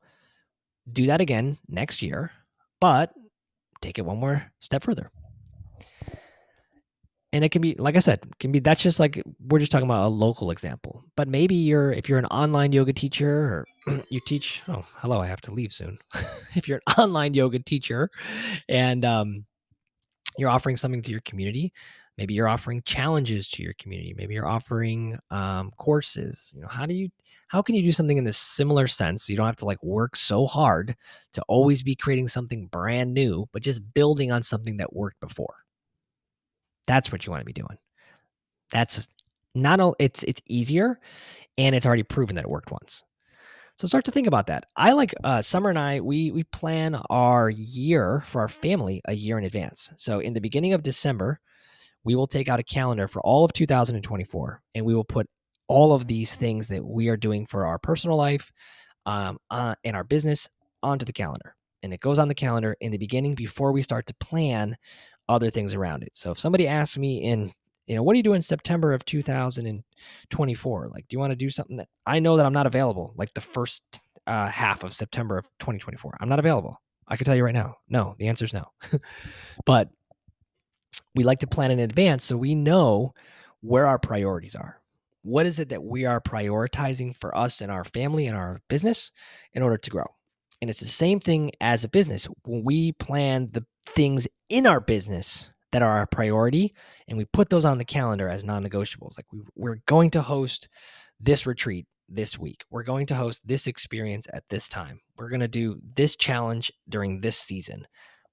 do 0.93 1.07
that 1.07 1.21
again 1.21 1.59
next 1.67 2.01
year, 2.01 2.31
but 2.81 3.13
take 3.83 3.99
it 3.99 4.05
one 4.05 4.19
more 4.19 4.53
step 4.61 4.85
further? 4.85 5.11
And 7.33 7.45
it 7.45 7.51
can 7.51 7.63
be 7.63 7.75
like 7.79 7.97
i 7.97 7.99
said 7.99 8.21
can 8.39 8.53
be 8.53 8.59
that's 8.59 8.83
just 8.83 8.99
like 9.01 9.23
we're 9.47 9.59
just 9.59 9.71
talking 9.71 9.87
about 9.87 10.07
a 10.07 10.09
local 10.09 10.51
example. 10.51 11.05
But 11.17 11.29
maybe 11.29 11.55
you're 11.55 11.93
if 11.93 12.09
you're 12.09 12.19
an 12.19 12.27
online 12.27 12.73
yoga 12.73 12.93
teacher 12.93 13.67
or 13.87 14.03
you 14.11 14.21
teach 14.27 14.63
oh 14.69 14.85
hello 14.97 15.21
i 15.21 15.27
have 15.27 15.41
to 15.43 15.55
leave 15.55 15.73
soon. 15.73 15.99
If 16.55 16.67
you're 16.67 16.81
an 16.87 16.95
online 16.99 17.35
yoga 17.35 17.61
teacher 17.61 18.11
and 18.69 19.05
um, 19.05 19.45
you're 20.37 20.51
offering 20.51 20.77
something 20.77 21.03
to 21.03 21.11
your 21.11 21.21
community 21.21 21.73
maybe 22.19 22.35
you're 22.35 22.49
offering 22.49 22.83
challenges 22.85 23.49
to 23.49 23.63
your 23.63 23.73
community 23.75 24.15
maybe 24.17 24.35
you're 24.35 24.49
offering 24.49 25.19
um, 25.31 25.71
courses 25.77 26.53
you 26.55 26.61
know 26.61 26.69
how 26.69 26.87
do 26.87 26.95
you 26.95 27.09
how 27.49 27.63
can 27.63 27.75
you 27.75 27.83
do 27.83 27.93
something 27.93 28.19
in 28.19 28.25
this 28.25 28.37
similar 28.37 28.87
sense 28.87 29.25
so 29.25 29.33
you 29.33 29.37
don't 29.37 29.47
have 29.47 29.57
to 29.57 29.65
like 29.65 29.83
work 29.83 30.17
so 30.17 30.47
hard 30.47 30.97
to 31.33 31.43
always 31.43 31.83
be 31.83 31.95
creating 31.95 32.27
something 32.27 32.67
brand 32.67 33.15
new 33.15 33.47
but 33.53 33.63
just 33.63 33.81
building 33.95 34.33
on 34.33 34.43
something 34.43 34.77
that 34.77 34.93
worked 34.93 35.21
before 35.21 35.60
that's 36.91 37.13
what 37.13 37.25
you 37.25 37.31
want 37.31 37.41
to 37.41 37.47
be 37.47 37.53
doing. 37.53 37.79
That's 38.73 39.09
not 39.55 39.79
all 39.79 39.95
it's 40.01 40.25
it's 40.25 40.43
easier 40.49 40.99
and 41.57 41.75
it's 41.75 41.87
already 41.87 42.03
proven 42.03 42.35
that 42.35 42.45
it 42.45 42.51
worked 42.51 42.73
once. 42.73 43.05
So 43.77 43.87
start 43.87 44.05
to 44.07 44.11
think 44.11 44.27
about 44.27 44.49
that. 44.49 44.67
I 44.77 44.93
like 44.93 45.15
uh, 45.23 45.41
Summer 45.41 45.71
and 45.71 45.79
I. 45.79 46.01
We 46.01 46.33
we 46.33 46.43
plan 46.43 47.01
our 47.09 47.49
year 47.49 48.25
for 48.27 48.41
our 48.41 48.49
family 48.49 49.01
a 49.05 49.15
year 49.15 49.39
in 49.39 49.45
advance. 49.45 49.93
So 49.99 50.19
in 50.19 50.33
the 50.33 50.41
beginning 50.41 50.73
of 50.73 50.83
December, 50.83 51.39
we 52.03 52.17
will 52.17 52.27
take 52.27 52.49
out 52.49 52.59
a 52.59 52.65
calendar 52.65 53.07
for 53.07 53.23
all 53.23 53.45
of 53.45 53.53
2024, 53.53 54.61
and 54.75 54.85
we 54.85 54.95
will 54.95 55.05
put 55.05 55.29
all 55.69 55.93
of 55.93 56.09
these 56.09 56.35
things 56.35 56.67
that 56.69 56.85
we 56.85 57.09
are 57.09 57.17
doing 57.17 57.47
for 57.47 57.67
our 57.67 57.79
personal 57.79 58.17
life 58.17 58.51
um, 59.07 59.39
uh, 59.51 59.77
and 59.85 59.95
our 59.95 60.05
business 60.05 60.49
onto 60.83 61.05
the 61.05 61.13
calendar. 61.13 61.55
And 61.85 61.95
it 61.95 62.01
goes 62.01 62.19
on 62.19 62.29
the 62.29 62.35
calendar 62.35 62.77
in 62.81 62.91
the 62.91 62.99
beginning 62.99 63.37
before 63.37 63.71
we 63.71 63.83
start 63.83 64.07
to 64.07 64.15
plan 64.15 64.77
other 65.31 65.51
things 65.51 65.75
around 65.75 66.03
it. 66.03 66.17
So 66.17 66.31
if 66.31 66.39
somebody 66.39 66.67
asks 66.67 66.97
me 66.97 67.23
in, 67.23 67.53
you 67.87 67.95
know, 67.95 68.03
what 68.03 68.15
do 68.15 68.19
you 68.19 68.23
do 68.23 68.35
in 68.35 68.43
September 68.43 68.93
of 68.93 69.05
2024? 69.05 70.89
Like, 70.93 71.09
do 71.09 71.15
you 71.15 71.19
want 71.19 71.33
to 71.33 71.37
do 71.37 71.51
something 71.51 71.77
that 71.77 71.89
I 72.07 72.21
know 72.21 72.37
that 72.37 72.47
I'm 72.47 72.53
not 72.53 72.67
available, 72.67 73.15
like 73.17 73.33
the 73.35 73.41
first 73.41 73.83
uh, 74.27 74.49
half 74.49 74.85
of 74.85 74.93
September 74.93 75.39
of 75.39 75.47
2024? 75.61 76.19
I'm 76.21 76.29
not 76.29 76.39
available. 76.39 76.81
I 77.09 77.17
can 77.17 77.25
tell 77.25 77.35
you 77.35 77.45
right 77.45 77.55
now. 77.55 77.77
No, 77.89 78.15
the 78.19 78.29
answer 78.29 78.45
is 78.45 78.55
no. 78.55 78.71
but 79.65 79.89
we 81.15 81.25
like 81.25 81.41
to 81.41 81.47
plan 81.47 81.71
in 81.71 81.81
advance 81.81 82.25
so 82.25 82.37
we 82.37 82.55
know 82.55 83.15
where 83.61 83.87
our 83.87 83.99
priorities 83.99 84.55
are 84.55 84.81
what 85.23 85.47
is 85.47 85.59
it 85.59 85.69
that 85.69 85.83
we 85.83 86.07
are 86.07 86.21
prioritizing 86.21 87.17
for 87.17 87.37
us 87.37 87.61
and 87.61 87.71
our 87.71 87.85
family 87.85 88.27
and 88.27 88.37
our 88.37 88.61
business 88.69 89.11
in 89.53 89.63
order 89.63 89.77
to 89.77 89.91
grow? 89.91 90.07
And 90.61 90.71
it's 90.71 90.81
the 90.81 90.87
same 90.87 91.21
thing 91.21 91.53
as 91.61 91.85
a 91.85 91.89
business. 91.89 92.27
When 92.45 92.65
we 92.65 92.93
plan 92.93 93.49
the 93.53 93.65
things 93.87 94.27
in 94.51 94.67
our 94.67 94.81
business 94.81 95.51
that 95.73 95.83
are 95.83 95.99
our 95.99 96.07
priority 96.07 96.75
and 97.09 97.17
we 97.17 97.25
put 97.25 97.49
those 97.49 97.65
on 97.65 97.79
the 97.79 97.85
calendar 97.85 98.29
as 98.29 98.45
non 98.45 98.63
negotiables, 98.63 99.17
like 99.17 99.27
we, 99.33 99.41
we're 99.55 99.79
going 99.87 100.11
to 100.11 100.21
host 100.21 100.69
this 101.19 101.47
retreat 101.47 101.87
this 102.09 102.39
week, 102.39 102.65
we're 102.71 102.83
going 102.83 103.07
to 103.07 103.15
host 103.15 103.47
this 103.47 103.67
experience 103.67 104.27
at 104.33 104.45
this 104.51 104.69
time, 104.69 105.01
we're 105.17 105.31
going 105.31 105.41
to 105.41 105.49
do 105.49 105.81
this 105.95 106.17
challenge 106.17 106.71
during 106.89 107.21
this 107.21 107.39
season 107.39 107.87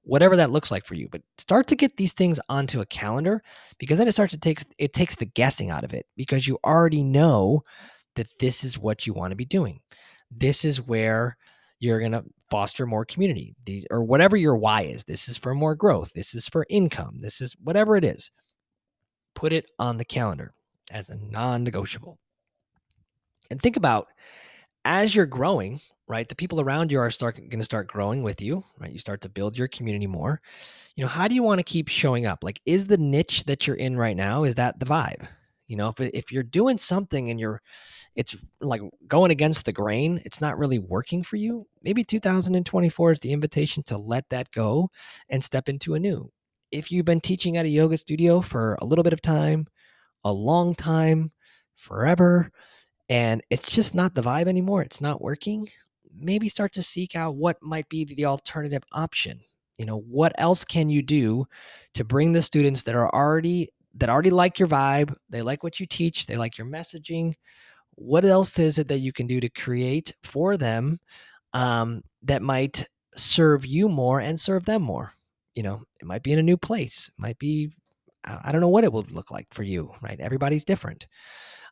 whatever 0.07 0.37
that 0.37 0.51
looks 0.51 0.71
like 0.71 0.85
for 0.85 0.95
you. 0.95 1.07
But 1.11 1.21
start 1.37 1.67
to 1.67 1.75
get 1.75 1.97
these 1.97 2.13
things 2.13 2.39
onto 2.49 2.81
a 2.81 2.85
calendar 2.85 3.43
because 3.77 3.97
then 3.97 4.07
it 4.07 4.13
starts 4.13 4.31
to 4.31 4.39
take 4.39 4.61
it 4.77 4.93
takes 4.93 5.15
the 5.15 5.25
guessing 5.25 5.69
out 5.69 5.83
of 5.83 5.93
it 5.93 6.07
because 6.15 6.47
you 6.47 6.57
already 6.65 7.03
know 7.03 7.63
that 8.15 8.27
this 8.39 8.63
is 8.63 8.79
what 8.79 9.05
you 9.05 9.13
want 9.13 9.31
to 9.31 9.35
be 9.35 9.45
doing. 9.45 9.81
This 10.31 10.65
is 10.65 10.81
where 10.81 11.37
you're 11.79 11.99
going 11.99 12.11
to 12.11 12.23
foster 12.49 12.85
more 12.85 13.05
community. 13.05 13.55
These 13.65 13.85
or 13.91 14.03
whatever 14.03 14.37
your 14.37 14.55
why 14.55 14.83
is. 14.83 15.03
This 15.03 15.27
is 15.27 15.37
for 15.37 15.53
more 15.53 15.75
growth. 15.75 16.13
This 16.13 16.33
is 16.33 16.47
for 16.47 16.65
income. 16.69 17.19
This 17.21 17.41
is 17.41 17.55
whatever 17.63 17.95
it 17.95 18.03
is. 18.03 18.31
Put 19.35 19.53
it 19.53 19.69
on 19.77 19.97
the 19.97 20.05
calendar 20.05 20.53
as 20.91 21.09
a 21.09 21.17
non-negotiable. 21.17 22.17
And 23.51 23.61
think 23.61 23.77
about 23.77 24.07
as 24.85 25.13
you're 25.13 25.25
growing, 25.25 25.79
right? 26.07 26.27
The 26.27 26.35
people 26.35 26.61
around 26.61 26.91
you 26.91 26.99
are 26.99 27.11
start 27.11 27.35
going 27.35 27.59
to 27.59 27.63
start 27.63 27.87
growing 27.87 28.23
with 28.23 28.41
you, 28.41 28.63
right? 28.79 28.91
You 28.91 28.99
start 28.99 29.21
to 29.21 29.29
build 29.29 29.57
your 29.57 29.67
community 29.67 30.07
more. 30.07 30.41
You 30.95 31.03
know, 31.03 31.09
how 31.09 31.27
do 31.27 31.35
you 31.35 31.43
want 31.43 31.59
to 31.59 31.63
keep 31.63 31.89
showing 31.89 32.25
up? 32.25 32.43
Like, 32.43 32.61
is 32.65 32.87
the 32.87 32.97
niche 32.97 33.43
that 33.43 33.67
you're 33.67 33.75
in 33.75 33.97
right 33.97 34.15
now 34.15 34.43
is 34.43 34.55
that 34.55 34.79
the 34.79 34.85
vibe? 34.85 35.27
You 35.67 35.75
know, 35.75 35.89
if 35.89 35.99
if 35.99 36.31
you're 36.31 36.43
doing 36.43 36.77
something 36.77 37.29
and 37.29 37.39
you're, 37.39 37.61
it's 38.15 38.35
like 38.61 38.81
going 39.07 39.31
against 39.31 39.65
the 39.65 39.73
grain, 39.73 40.21
it's 40.25 40.41
not 40.41 40.57
really 40.57 40.79
working 40.79 41.23
for 41.23 41.35
you. 41.35 41.67
Maybe 41.83 42.03
2024 42.03 43.11
is 43.11 43.19
the 43.19 43.33
invitation 43.33 43.83
to 43.83 43.97
let 43.97 44.29
that 44.29 44.51
go 44.51 44.89
and 45.29 45.43
step 45.43 45.67
into 45.67 45.93
a 45.93 45.99
new. 45.99 46.31
If 46.71 46.91
you've 46.91 47.05
been 47.05 47.21
teaching 47.21 47.57
at 47.57 47.65
a 47.65 47.69
yoga 47.69 47.97
studio 47.97 48.41
for 48.41 48.77
a 48.81 48.85
little 48.85 49.03
bit 49.03 49.13
of 49.13 49.21
time, 49.21 49.67
a 50.23 50.31
long 50.31 50.73
time, 50.73 51.31
forever, 51.75 52.51
and 53.09 53.41
it's 53.49 53.71
just 53.71 53.95
not 53.95 54.15
the 54.15 54.21
vibe 54.21 54.47
anymore, 54.47 54.81
it's 54.81 55.01
not 55.01 55.21
working, 55.21 55.69
maybe 56.13 56.49
start 56.49 56.73
to 56.73 56.81
seek 56.81 57.15
out 57.15 57.35
what 57.35 57.61
might 57.61 57.87
be 57.89 58.05
the 58.05 58.25
alternative 58.25 58.83
option. 58.91 59.41
You 59.77 59.85
know, 59.85 59.99
what 59.99 60.33
else 60.37 60.65
can 60.65 60.89
you 60.89 61.01
do 61.01 61.45
to 61.93 62.03
bring 62.03 62.31
the 62.31 62.41
students 62.41 62.83
that 62.83 62.95
are 62.95 63.13
already 63.13 63.69
that 63.95 64.09
already 64.09 64.29
like 64.29 64.59
your 64.59 64.67
vibe, 64.67 65.15
they 65.29 65.41
like 65.41 65.63
what 65.63 65.79
you 65.79 65.85
teach, 65.85 66.25
they 66.25 66.37
like 66.37 66.57
your 66.57 66.67
messaging. 66.67 67.33
What 67.95 68.25
else 68.25 68.57
is 68.59 68.77
it 68.77 68.87
that 68.89 68.99
you 68.99 69.11
can 69.11 69.27
do 69.27 69.39
to 69.39 69.49
create 69.49 70.13
for 70.23 70.57
them 70.57 70.99
um, 71.53 72.03
that 72.23 72.41
might 72.41 72.87
serve 73.15 73.65
you 73.65 73.89
more 73.89 74.19
and 74.19 74.39
serve 74.39 74.65
them 74.65 74.83
more? 74.83 75.13
You 75.55 75.63
know, 75.63 75.81
it 75.99 76.05
might 76.05 76.21
be 76.21 76.31
in 76.31 76.39
a 76.39 76.43
new 76.43 76.57
place, 76.57 77.09
it 77.09 77.19
might 77.21 77.39
be 77.39 77.71
I 78.43 78.51
don't 78.51 78.61
know 78.61 78.67
what 78.67 78.83
it 78.83 78.91
will 78.91 79.05
look 79.09 79.31
like 79.31 79.47
for 79.51 79.63
you, 79.63 79.91
right? 80.01 80.19
Everybody's 80.19 80.65
different. 80.65 81.07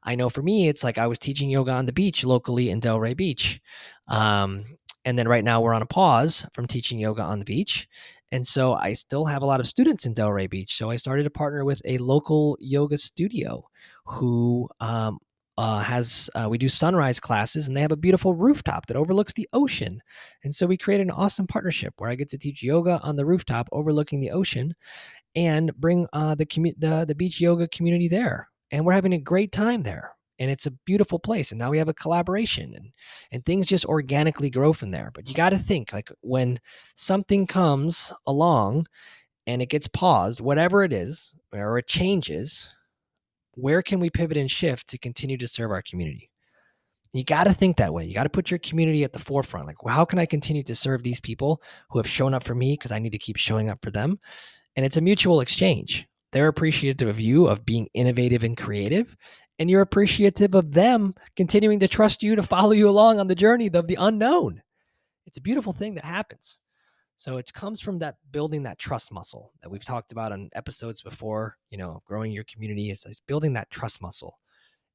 I 0.04 0.16
know 0.16 0.30
for 0.30 0.42
me, 0.42 0.68
it's 0.68 0.84
like 0.84 0.98
I 0.98 1.08
was 1.08 1.20
teaching 1.20 1.50
yoga 1.50 1.72
on 1.72 1.86
the 1.86 1.94
beach 1.94 2.24
locally 2.24 2.70
in 2.70 2.80
Delray 2.80 3.18
Beach. 3.18 3.60
Um, 4.08 4.64
and 5.06 5.18
then 5.18 5.28
right 5.28 5.44
now 5.44 5.62
we're 5.62 5.74
on 5.74 5.82
a 5.84 5.88
pause 5.88 6.46
from 6.52 6.68
teaching 6.68 7.00
yoga 7.00 7.22
on 7.22 7.40
the 7.40 7.46
beach. 7.46 7.88
And 8.32 8.46
so 8.46 8.74
I 8.74 8.94
still 8.94 9.26
have 9.26 9.44
a 9.44 9.46
lot 9.46 9.60
of 9.60 9.68
students 9.68 10.06
in 10.06 10.14
Delray 10.14 10.50
Beach. 10.50 10.76
So 10.76 10.90
I 10.90 10.96
started 10.98 11.24
to 11.24 11.30
partner 11.30 11.64
with 11.64 11.82
a 11.86 12.00
local 12.00 12.58
yoga 12.60 12.98
studio 12.98 13.70
who 14.06 14.68
um, 14.80 15.20
uh, 15.58 15.80
has 15.80 16.30
uh, 16.36 16.48
we 16.50 16.58
do 16.58 16.68
sunrise 16.68 17.20
classes 17.20 17.68
and 17.68 17.78
they 17.78 17.82
have 17.82 17.92
a 17.92 17.98
beautiful 17.98 18.34
rooftop 18.36 18.88
that 18.88 18.98
overlooks 18.98 19.34
the 19.34 19.48
ocean 19.54 20.02
and 20.44 20.54
so 20.54 20.68
we 20.68 20.78
created 20.78 21.08
an 21.08 21.12
awesome 21.12 21.48
partnership 21.48 21.94
where 21.98 22.10
i 22.10 22.16
get 22.16 22.28
to 22.28 22.38
teach 22.38 22.62
yoga 22.62 23.00
on 23.04 23.16
the 23.16 23.26
rooftop 23.26 23.70
overlooking 23.72 24.20
the 24.20 24.32
ocean 24.32 24.74
and 25.34 25.74
bring 25.78 26.08
uh, 26.14 26.36
the, 26.36 26.46
commu- 26.46 26.76
the 26.78 27.06
the 27.08 27.16
beach 27.16 27.40
yoga 27.40 27.68
community 27.70 28.10
there 28.10 28.50
and 28.72 28.86
we're 28.86 28.94
having 28.94 29.14
a 29.14 29.18
great 29.18 29.54
time 29.54 29.84
there 29.84 30.15
and 30.40 30.52
it's 30.52 30.66
a 30.66 30.72
beautiful 30.72 31.20
place 31.20 31.52
and 31.52 31.60
now 31.60 31.70
we 31.70 31.78
have 31.78 31.88
a 31.88 31.94
collaboration 31.94 32.74
and 32.76 32.92
and 33.32 33.46
things 33.46 33.68
just 33.68 33.86
organically 33.86 34.50
grow 34.50 34.74
from 34.74 34.92
there 34.92 35.12
but 35.14 35.28
you 35.28 35.34
got 35.34 35.52
to 35.52 35.58
think 35.58 35.94
like 35.94 36.12
when 36.22 36.60
something 36.96 37.48
comes 37.48 38.14
along 38.28 38.86
and 39.48 39.62
it 39.62 39.70
gets 39.70 39.88
paused 39.88 40.42
whatever 40.42 40.84
it 40.84 40.94
is 40.94 41.32
or 41.54 41.78
it 41.78 41.88
changes 41.88 42.74
where 43.52 43.82
can 43.82 44.00
we 44.00 44.10
pivot 44.10 44.38
and 44.38 44.52
shift 44.52 44.88
to 44.88 44.98
continue 44.98 45.38
to 45.38 45.48
serve 45.48 45.72
our 45.72 45.82
community 45.82 46.30
you 47.14 47.24
got 47.24 47.46
to 47.46 47.54
think 47.54 47.78
that 47.78 47.94
way 47.94 48.06
you 48.06 48.14
got 48.14 48.24
to 48.24 48.30
put 48.30 48.52
your 48.52 48.60
community 48.60 49.04
at 49.04 49.14
the 49.14 49.20
forefront 49.20 49.68
like 49.68 49.84
well, 49.84 49.96
how 49.96 50.06
can 50.06 50.20
i 50.20 50.26
continue 50.26 50.64
to 50.64 50.76
serve 50.76 51.04
these 51.04 51.20
people 51.20 51.62
who 51.90 52.00
have 52.00 52.08
shown 52.08 52.34
up 52.34 52.44
for 52.44 52.56
me 52.56 52.74
because 52.74 52.92
i 52.92 53.00
need 53.00 53.12
to 53.12 53.18
keep 53.18 53.38
showing 53.38 53.70
up 53.70 53.80
for 53.82 53.92
them 53.92 54.20
and 54.76 54.86
it's 54.86 54.98
a 54.98 55.02
mutual 55.02 55.40
exchange 55.40 56.08
they're 56.36 56.50
appreciative 56.50 57.08
of 57.08 57.18
you 57.18 57.48
of 57.48 57.66
being 57.66 57.88
innovative 57.94 58.44
and 58.44 58.58
creative. 58.58 59.16
And 59.58 59.70
you're 59.70 59.82
appreciative 59.82 60.54
of 60.54 60.74
them 60.74 61.16
continuing 61.36 61.80
to 61.80 61.88
trust 61.88 62.22
you 62.22 62.36
to 62.36 62.44
follow 62.44 62.72
you 62.72 62.90
along 62.90 63.20
on 63.20 63.28
the 63.28 63.36
journey 63.36 63.70
of 63.74 63.88
the 63.88 63.98
unknown. 64.00 64.62
It's 65.26 65.38
a 65.38 65.42
beautiful 65.42 65.74
thing 65.74 65.96
that 65.96 66.06
happens. 66.06 66.60
So 67.18 67.38
it 67.38 67.54
comes 67.54 67.80
from 67.80 68.00
that 68.00 68.18
building 68.32 68.64
that 68.64 68.78
trust 68.78 69.12
muscle 69.12 69.54
that 69.62 69.70
we've 69.70 69.84
talked 69.84 70.12
about 70.12 70.34
on 70.34 70.50
episodes 70.54 71.02
before, 71.02 71.58
you 71.70 71.78
know, 71.78 72.02
growing 72.06 72.32
your 72.32 72.44
community 72.44 72.92
is, 72.92 73.06
is 73.06 73.22
building 73.22 73.54
that 73.54 73.72
trust 73.72 74.02
muscle 74.02 74.38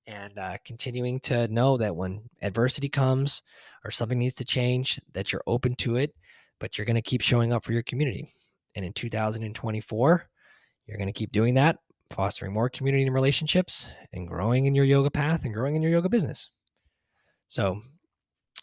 and 0.06 0.38
uh, 0.38 0.56
continuing 0.64 1.18
to 1.20 1.48
know 1.48 1.76
that 1.78 1.96
when 1.96 2.20
adversity 2.42 2.88
comes 2.88 3.42
or 3.84 3.90
something 3.90 4.18
needs 4.18 4.34
to 4.36 4.44
change, 4.44 5.00
that 5.12 5.32
you're 5.32 5.42
open 5.46 5.74
to 5.76 5.96
it, 5.96 6.14
but 6.58 6.76
you're 6.76 6.84
going 6.84 6.94
to 6.96 7.02
keep 7.02 7.22
showing 7.22 7.52
up 7.52 7.64
for 7.64 7.72
your 7.72 7.82
community. 7.82 8.28
And 8.76 8.84
in 8.84 8.92
2024, 8.92 10.28
you're 10.86 10.98
going 10.98 11.06
to 11.06 11.12
keep 11.12 11.32
doing 11.32 11.54
that, 11.54 11.78
fostering 12.10 12.52
more 12.52 12.68
community 12.68 13.04
and 13.04 13.14
relationships 13.14 13.88
and 14.12 14.28
growing 14.28 14.64
in 14.64 14.74
your 14.74 14.84
yoga 14.84 15.10
path 15.10 15.44
and 15.44 15.54
growing 15.54 15.76
in 15.76 15.82
your 15.82 15.90
yoga 15.90 16.08
business. 16.08 16.50
So 17.48 17.80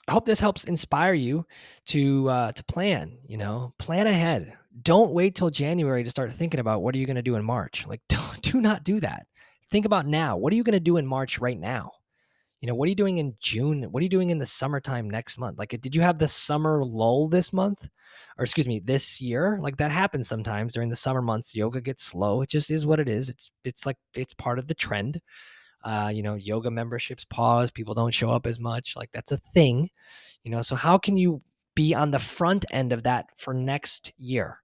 I 0.08 0.12
hope 0.14 0.26
this 0.26 0.40
helps 0.40 0.64
inspire 0.64 1.14
you 1.14 1.46
to 1.88 2.30
uh, 2.30 2.52
to 2.54 2.64
plan. 2.64 3.18
You 3.28 3.38
know, 3.38 3.74
plan 3.78 4.08
ahead. 4.08 4.54
Don't 4.82 5.12
wait 5.12 5.36
till 5.36 5.50
January 5.50 6.04
to 6.04 6.10
start 6.10 6.32
thinking 6.32 6.60
about 6.60 6.82
what 6.82 6.94
are 6.96 6.98
you 6.98 7.06
going 7.06 7.16
to 7.16 7.22
do 7.22 7.36
in 7.36 7.44
March. 7.44 7.86
Like, 7.88 8.02
don't, 8.10 8.42
do 8.42 8.62
not 8.62 8.84
do 8.84 9.00
that. 9.00 9.26
Think 9.70 9.86
about 9.86 10.06
now. 10.06 10.38
What 10.38 10.54
are 10.54 10.56
you 10.56 10.64
going 10.64 10.74
to 10.74 10.80
do 10.80 10.98
in 10.98 11.06
March 11.06 11.40
right 11.40 11.60
now? 11.60 11.92
You 12.62 12.68
know 12.68 12.76
what 12.76 12.88
are 12.88 12.90
you 12.90 12.96
doing 12.96 13.18
in 13.18 13.36
june? 13.40 13.84
What 13.84 14.02
are 14.02 14.04
you 14.04 14.10
doing 14.10 14.30
in 14.30 14.40
the 14.40 14.46
summertime 14.46 15.10
next 15.10 15.38
month? 15.38 15.60
Like 15.60 15.70
did 15.82 15.96
you 15.96 16.02
have 16.02 16.20
the 16.20 16.28
summer 16.28 16.84
lull 16.84 17.28
this 17.28 17.54
month? 17.54 17.90
Or 18.38 18.44
excuse 18.44 18.68
me 18.68 18.80
this 18.80 19.22
year? 19.22 19.60
Like 19.62 19.78
that 19.78 19.92
happens 19.92 20.28
sometimes 20.28 20.74
during 20.74 20.90
the 20.90 20.96
summer 20.96 21.22
months. 21.22 21.56
Yoga 21.56 21.82
gets 21.82 22.04
slow. 22.04 22.42
It 22.42 22.50
just 22.50 22.72
is 22.72 22.86
what 22.86 23.00
it 23.00 23.10
is. 23.10 23.30
It's 23.30 23.52
it's 23.64 23.86
like 23.86 23.98
it's 24.16 24.34
part 24.34 24.60
of 24.60 24.68
the 24.68 24.76
trend. 24.76 25.22
Uh, 25.84 26.12
you 26.14 26.24
know 26.24 26.36
yoga 26.36 26.72
memberships 26.72 27.26
pause. 27.26 27.72
People 27.72 27.94
don't 27.94 28.14
show 28.14 28.32
up 28.32 28.48
as 28.48 28.60
much. 28.60 28.96
Like 28.96 29.12
that's 29.12 29.32
a 29.32 29.38
thing 29.38 29.90
you 30.48 30.52
know? 30.52 30.62
So 30.62 30.78
how 30.78 30.98
can 30.98 31.18
you 31.18 31.42
be 31.76 31.94
on 31.94 32.12
the 32.12 32.20
front 32.20 32.64
end 32.72 32.94
of 32.94 33.04
that 33.04 33.26
for 33.38 33.54
next 33.54 34.14
year? 34.18 34.60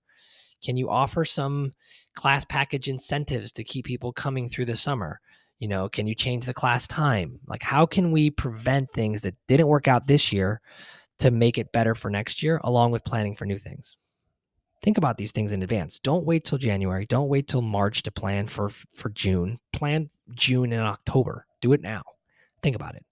Can 0.63 0.77
you 0.77 0.89
offer 0.89 1.25
some 1.25 1.73
class 2.15 2.45
package 2.45 2.87
incentives 2.87 3.51
to 3.51 3.65
keep 3.65 3.85
people 3.85 4.13
coming 4.13 4.47
through 4.47 4.65
the 4.65 4.77
summer 4.77 5.19
you 5.63 5.69
know 5.69 5.87
can 5.87 6.07
you 6.07 6.13
change 6.13 6.45
the 6.45 6.53
class 6.53 6.87
time? 6.87 7.39
Like 7.47 7.63
how 7.63 7.85
can 7.85 8.11
we 8.11 8.29
prevent 8.29 8.91
things 8.91 9.21
that 9.21 9.33
didn't 9.47 9.67
work 9.67 9.87
out 9.87 10.07
this 10.07 10.33
year 10.33 10.59
to 11.19 11.31
make 11.31 11.57
it 11.57 11.71
better 11.71 11.95
for 11.95 12.09
next 12.09 12.43
year 12.43 12.59
along 12.65 12.91
with 12.91 13.05
planning 13.05 13.33
for 13.33 13.45
new 13.45 13.57
things? 13.57 13.95
Think 14.81 14.97
about 14.97 15.15
these 15.15 15.31
things 15.31 15.53
in 15.53 15.63
advance. 15.63 15.99
Don't 15.99 16.25
wait 16.25 16.43
till 16.43 16.57
january. 16.57 17.05
Don't 17.05 17.29
wait 17.29 17.47
till 17.47 17.61
march 17.61 18.03
to 18.03 18.11
plan 18.11 18.45
for 18.45 18.71
for 18.71 19.09
june. 19.11 19.57
Plan 19.71 20.09
june 20.33 20.73
and 20.73 20.81
october. 20.81 21.45
Do 21.61 21.71
it 21.71 21.81
now. 21.81 22.03
Think 22.61 22.75
about 22.75 22.95
it. 22.95 23.05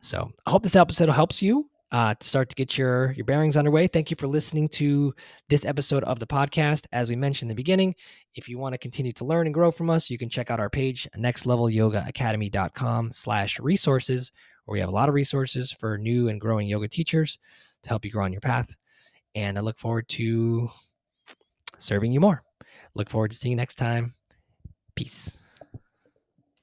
So 0.00 0.32
I 0.46 0.50
hope 0.50 0.64
this 0.64 0.74
episode 0.74 1.08
helps 1.08 1.40
you 1.40 1.70
uh, 1.92 2.14
to 2.14 2.26
start 2.26 2.48
to 2.48 2.56
get 2.56 2.76
your 2.76 3.12
your 3.12 3.24
bearings 3.24 3.56
underway. 3.56 3.86
Thank 3.86 4.10
you 4.10 4.16
for 4.16 4.26
listening 4.26 4.68
to 4.70 5.14
this 5.48 5.64
episode 5.64 6.04
of 6.04 6.18
the 6.18 6.26
podcast. 6.26 6.86
As 6.92 7.08
we 7.08 7.16
mentioned 7.16 7.50
in 7.50 7.56
the 7.56 7.60
beginning, 7.60 7.94
if 8.34 8.48
you 8.48 8.58
want 8.58 8.72
to 8.74 8.78
continue 8.78 9.12
to 9.12 9.24
learn 9.24 9.46
and 9.46 9.54
grow 9.54 9.70
from 9.70 9.90
us, 9.90 10.10
you 10.10 10.18
can 10.18 10.28
check 10.28 10.50
out 10.50 10.60
our 10.60 10.70
page, 10.70 11.08
nextlevelyogaacademy.com 11.16 13.12
slash 13.12 13.60
resources, 13.60 14.32
where 14.64 14.74
we 14.74 14.80
have 14.80 14.88
a 14.88 14.92
lot 14.92 15.08
of 15.08 15.14
resources 15.14 15.72
for 15.72 15.98
new 15.98 16.28
and 16.28 16.40
growing 16.40 16.66
yoga 16.66 16.88
teachers 16.88 17.38
to 17.82 17.88
help 17.88 18.04
you 18.04 18.10
grow 18.10 18.24
on 18.24 18.32
your 18.32 18.40
path. 18.40 18.76
And 19.34 19.58
I 19.58 19.60
look 19.60 19.78
forward 19.78 20.08
to 20.10 20.68
serving 21.78 22.12
you 22.12 22.20
more. 22.20 22.42
Look 22.94 23.10
forward 23.10 23.32
to 23.32 23.36
seeing 23.36 23.52
you 23.52 23.56
next 23.56 23.76
time. 23.76 24.14
Peace. 24.94 25.36